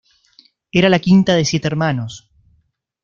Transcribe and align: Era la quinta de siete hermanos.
Era 0.79 0.89
la 0.89 0.97
quinta 0.99 1.35
de 1.35 1.45
siete 1.45 1.67
hermanos. 1.67 2.27